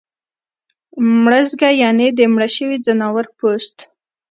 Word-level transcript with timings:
مړزګه 1.21 1.69
یعنی 1.83 2.07
د 2.17 2.19
مړه 2.33 2.49
شوي 2.55 2.77
ځناور 2.85 3.25
پوست 3.37 3.77